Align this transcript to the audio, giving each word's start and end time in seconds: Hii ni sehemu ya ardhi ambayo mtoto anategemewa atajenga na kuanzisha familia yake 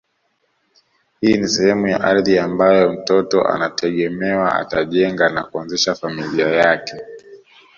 Hii 1.21 1.37
ni 1.37 1.47
sehemu 1.47 1.87
ya 1.87 2.01
ardhi 2.01 2.37
ambayo 2.39 2.93
mtoto 2.93 3.47
anategemewa 3.47 4.55
atajenga 4.55 5.29
na 5.29 5.43
kuanzisha 5.43 5.95
familia 5.95 6.47
yake 6.49 6.97